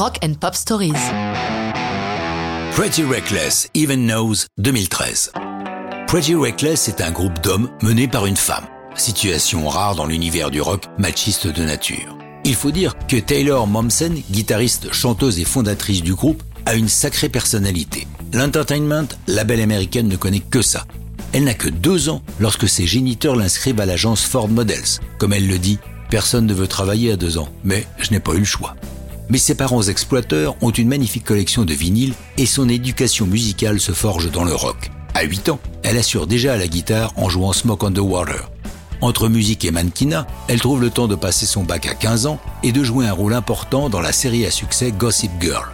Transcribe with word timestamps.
Rock 0.00 0.18
and 0.24 0.32
Pop 0.40 0.54
Stories. 0.54 0.94
Pretty 2.72 3.04
Reckless, 3.04 3.68
Even 3.74 4.06
Knows 4.06 4.46
2013. 4.56 5.30
Pretty 6.06 6.34
Reckless 6.34 6.88
est 6.88 7.02
un 7.02 7.10
groupe 7.10 7.38
d'hommes 7.42 7.68
mené 7.82 8.08
par 8.08 8.24
une 8.24 8.38
femme. 8.38 8.64
Situation 8.94 9.68
rare 9.68 9.96
dans 9.96 10.06
l'univers 10.06 10.50
du 10.50 10.62
rock 10.62 10.86
machiste 10.96 11.48
de 11.48 11.62
nature. 11.64 12.16
Il 12.46 12.54
faut 12.54 12.70
dire 12.70 12.94
que 13.08 13.18
Taylor 13.18 13.66
Momsen, 13.66 14.22
guitariste, 14.30 14.90
chanteuse 14.90 15.38
et 15.38 15.44
fondatrice 15.44 16.02
du 16.02 16.14
groupe, 16.14 16.42
a 16.64 16.76
une 16.76 16.88
sacrée 16.88 17.28
personnalité. 17.28 18.06
L'Entertainment, 18.32 19.08
label 19.26 19.60
américaine, 19.60 20.08
ne 20.08 20.16
connaît 20.16 20.40
que 20.40 20.62
ça. 20.62 20.86
Elle 21.34 21.44
n'a 21.44 21.52
que 21.52 21.68
deux 21.68 22.08
ans 22.08 22.22
lorsque 22.38 22.70
ses 22.70 22.86
géniteurs 22.86 23.36
l'inscrivent 23.36 23.80
à 23.80 23.86
l'agence 23.86 24.22
Ford 24.22 24.48
Models. 24.48 24.98
Comme 25.18 25.34
elle 25.34 25.46
le 25.46 25.58
dit, 25.58 25.78
personne 26.08 26.46
ne 26.46 26.54
veut 26.54 26.68
travailler 26.68 27.12
à 27.12 27.16
deux 27.16 27.36
ans, 27.36 27.50
mais 27.64 27.86
je 27.98 28.12
n'ai 28.12 28.20
pas 28.20 28.32
eu 28.32 28.38
le 28.38 28.44
choix. 28.44 28.76
Mais 29.30 29.38
ses 29.38 29.54
parents 29.54 29.82
exploiteurs 29.82 30.56
ont 30.60 30.70
une 30.70 30.88
magnifique 30.88 31.24
collection 31.24 31.64
de 31.64 31.72
vinyles 31.72 32.14
et 32.36 32.46
son 32.46 32.68
éducation 32.68 33.26
musicale 33.26 33.80
se 33.80 33.92
forge 33.92 34.30
dans 34.30 34.44
le 34.44 34.54
rock. 34.54 34.90
À 35.14 35.22
8 35.22 35.50
ans, 35.50 35.60
elle 35.82 35.96
assure 35.96 36.26
déjà 36.26 36.54
à 36.54 36.56
la 36.56 36.66
guitare 36.66 37.12
en 37.16 37.28
jouant 37.28 37.52
Smoke 37.52 37.86
on 37.86 37.92
the 37.92 37.98
Water. 37.98 38.50
Entre 39.00 39.28
musique 39.28 39.64
et 39.64 39.70
mannequinat, 39.70 40.26
elle 40.48 40.60
trouve 40.60 40.80
le 40.80 40.90
temps 40.90 41.08
de 41.08 41.14
passer 41.14 41.46
son 41.46 41.62
bac 41.62 41.86
à 41.86 41.94
15 41.94 42.26
ans 42.26 42.40
et 42.62 42.72
de 42.72 42.82
jouer 42.82 43.06
un 43.06 43.12
rôle 43.12 43.32
important 43.32 43.88
dans 43.88 44.00
la 44.00 44.12
série 44.12 44.44
à 44.44 44.50
succès 44.50 44.92
Gossip 44.92 45.30
Girl. 45.40 45.64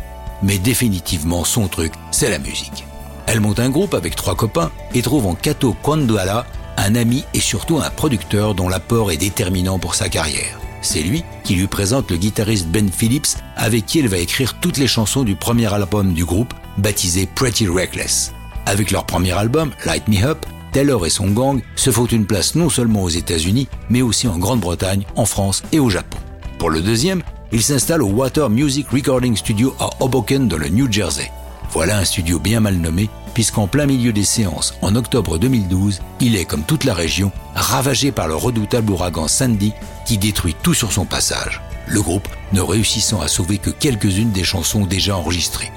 Mais 0.43 0.59
définitivement, 0.59 1.45
son 1.45 1.67
truc, 1.67 1.93
c'est 2.13 2.31
la 2.31 2.39
musique. 2.39 2.85
Elle 3.27 3.41
monte 3.41 3.59
un 3.59 3.71
groupe 3.71 3.95
avec 3.95 4.15
trois 4.15 4.37
copains 4.37 4.71
et 4.95 5.03
trouve 5.03 5.27
en 5.27 5.35
Kato 5.35 5.75
Kwanduala 5.83 6.47
un 6.77 6.95
ami 6.95 7.25
et 7.35 7.41
surtout 7.41 7.79
un 7.79 7.91
producteur 7.91 8.55
dont 8.55 8.69
l'apport 8.69 9.11
est 9.11 9.17
déterminant 9.17 9.79
pour 9.79 9.95
sa 9.95 10.09
carrière. 10.09 10.59
C'est 10.83 11.03
lui 11.03 11.25
qui 11.45 11.55
lui 11.55 11.67
présente 11.67 12.11
le 12.11 12.17
guitariste 12.17 12.69
Ben 12.69 12.91
Phillips 12.91 13.39
avec 13.57 13.87
qui 13.87 14.01
elle 14.01 14.09
va 14.09 14.19
écrire 14.19 14.59
toutes 14.61 14.79
les 14.79 14.87
chansons 14.87 15.25
du 15.25 15.37
premier 15.37 15.73
album 15.73 16.15
du 16.15 16.25
groupe, 16.25 16.55
baptisé 16.79 17.29
Pretty 17.35 17.67
Reckless. 17.67 18.33
Avec 18.67 18.91
leur 18.91 19.07
premier 19.07 19.33
album, 19.33 19.71
Light 19.85 20.09
Me 20.09 20.25
Up, 20.25 20.45
Taylor 20.73 21.07
et 21.07 21.11
son 21.11 21.29
gang 21.29 21.61
se 21.77 21.91
font 21.91 22.07
une 22.07 22.27
place 22.27 22.55
non 22.55 22.69
seulement 22.69 23.05
aux 23.05 23.09
États-Unis, 23.09 23.69
mais 23.89 24.03
aussi 24.03 24.29
en 24.29 24.39
Grande-Bretagne, 24.39 25.05
en 25.15 25.25
France 25.25 25.63
et 25.73 25.79
au 25.79 25.89
Japon. 25.89 26.19
Pour 26.59 26.71
le 26.71 26.81
deuxième, 26.81 27.23
ils 27.53 27.63
s'installent 27.63 28.03
au 28.03 28.09
Water 28.09 28.51
Music 28.51 28.89
Recording 28.91 29.37
Studio 29.37 29.75
à 29.79 29.91
Hoboken 30.01 30.49
dans 30.49 30.59
le 30.59 30.69
New 30.69 30.91
Jersey. 30.91 31.31
Voilà 31.73 31.99
un 31.99 32.05
studio 32.05 32.39
bien 32.39 32.61
mal 32.61 32.77
nommé, 32.77 33.11
puisqu'en 33.35 33.67
plein 33.67 33.87
milieu 33.87 34.13
des 34.13 34.25
séances, 34.25 34.75
en 34.83 34.95
octobre 34.95 35.39
2012, 35.39 36.01
il 36.21 36.37
est, 36.37 36.45
comme 36.45 36.63
toute 36.63 36.85
la 36.85 36.95
région, 36.95 37.33
ravagé 37.55 38.13
par 38.13 38.29
le 38.29 38.35
redoutable 38.35 38.93
ouragan 38.93 39.29
Sandy 39.29 39.73
qui 40.05 40.19
détruit 40.19 40.57
tout 40.63 40.75
sur 40.75 40.93
son 40.93 41.05
passage. 41.05 41.61
Le 41.87 42.01
groupe 42.01 42.29
ne 42.53 42.61
réussissant 42.61 43.21
à 43.21 43.29
sauver 43.29 43.59
que 43.59 43.71
quelques-unes 43.71 44.33
des 44.33 44.45
chansons 44.45 44.87
déjà 44.87 45.17
enregistrées. 45.17 45.71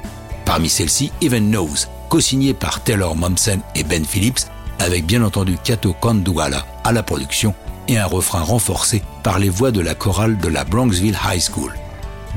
Parmi 0.46 0.70
celles-ci, 0.70 1.12
Even 1.22 1.50
Knows, 1.50 1.88
co-signé 2.10 2.54
par 2.54 2.82
Taylor 2.84 3.16
Momsen 3.16 3.62
et 3.76 3.84
Ben 3.84 4.06
Phillips, 4.06 4.48
avec 4.80 5.06
bien 5.06 5.24
entendu 5.24 5.58
Kato 5.64 5.94
Kanduala 5.94 6.66
à 6.84 6.92
la 6.92 7.04
production 7.04 7.54
et 7.88 7.98
un 7.98 8.06
refrain 8.06 8.42
renforcé 8.42 9.04
par 9.24 9.40
les 9.40 9.50
voix 9.50 9.72
de 9.72 9.82
la 9.82 9.96
chorale 9.96 10.38
de 10.38 10.48
la 10.48 10.64
Bronxville 10.64 11.18
High 11.28 11.42
School. 11.42 11.74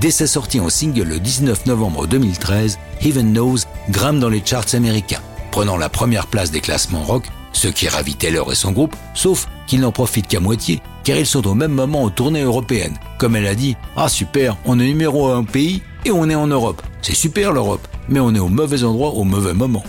Dès 0.00 0.10
sa 0.10 0.26
sortie 0.26 0.58
en 0.58 0.68
single 0.68 1.02
le 1.02 1.20
19 1.20 1.66
novembre 1.66 2.06
2013, 2.06 2.78
Heaven 3.02 3.32
Knows 3.32 3.58
grimpe 3.90 4.18
dans 4.18 4.28
les 4.28 4.42
charts 4.44 4.74
américains, 4.74 5.20
prenant 5.50 5.76
la 5.76 5.88
première 5.88 6.26
place 6.26 6.50
des 6.50 6.60
classements 6.60 7.04
rock, 7.04 7.24
ce 7.52 7.68
qui 7.68 7.88
ravit 7.88 8.14
Taylor 8.14 8.50
et 8.50 8.56
son 8.56 8.72
groupe, 8.72 8.96
sauf 9.14 9.46
qu'ils 9.66 9.80
n'en 9.80 9.92
profitent 9.92 10.28
qu'à 10.28 10.40
moitié, 10.40 10.80
car 11.04 11.18
ils 11.18 11.26
sont 11.26 11.46
au 11.46 11.54
même 11.54 11.72
moment 11.72 12.02
aux 12.02 12.10
tournées 12.10 12.42
européennes. 12.42 12.98
Comme 13.18 13.36
elle 13.36 13.46
a 13.46 13.54
dit, 13.54 13.76
ah 13.96 14.08
super, 14.08 14.56
on 14.64 14.80
est 14.80 14.86
numéro 14.86 15.28
un 15.28 15.44
pays 15.44 15.82
et 16.04 16.10
on 16.10 16.28
est 16.30 16.34
en 16.34 16.46
Europe. 16.46 16.82
C'est 17.02 17.14
super 17.14 17.52
l'Europe, 17.52 17.86
mais 18.08 18.20
on 18.20 18.34
est 18.34 18.40
au 18.40 18.48
mauvais 18.48 18.84
endroit 18.84 19.10
au 19.10 19.24
mauvais 19.24 19.54
moment. 19.54 19.84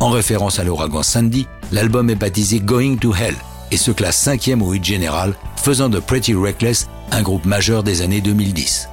En 0.00 0.10
référence 0.10 0.58
à 0.58 0.64
l'ouragan 0.64 1.02
Sandy, 1.02 1.46
l'album 1.70 2.10
est 2.10 2.16
baptisé 2.16 2.58
Going 2.58 2.96
to 2.96 3.14
Hell 3.14 3.36
et 3.70 3.76
se 3.76 3.90
classe 3.90 4.16
cinquième 4.16 4.62
au 4.62 4.72
hit 4.74 4.84
général, 4.84 5.34
faisant 5.56 5.88
de 5.88 6.00
Pretty 6.00 6.34
Reckless 6.34 6.88
un 7.10 7.22
groupe 7.22 7.44
majeur 7.44 7.82
des 7.82 8.02
années 8.02 8.20
2010. 8.20 8.88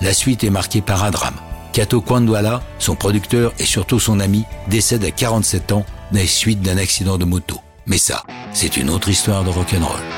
La 0.00 0.12
suite 0.12 0.44
est 0.44 0.50
marquée 0.50 0.80
par 0.80 1.04
un 1.04 1.10
drame. 1.10 1.36
Kato 1.72 2.00
Kwandwala, 2.00 2.62
son 2.78 2.94
producteur 2.94 3.52
et 3.58 3.64
surtout 3.64 3.98
son 3.98 4.20
ami, 4.20 4.44
décède 4.68 5.04
à 5.04 5.10
47 5.10 5.72
ans 5.72 5.84
des 6.12 6.26
suite 6.26 6.62
d'un 6.62 6.78
accident 6.78 7.18
de 7.18 7.24
moto. 7.24 7.60
Mais 7.86 7.98
ça, 7.98 8.22
c'est 8.52 8.76
une 8.76 8.90
autre 8.90 9.08
histoire 9.08 9.44
de 9.44 9.50
rock'n'roll. 9.50 10.13